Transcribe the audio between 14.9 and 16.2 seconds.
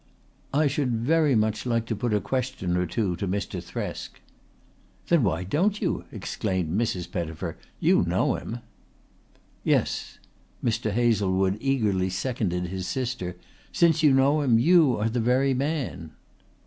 are the very man."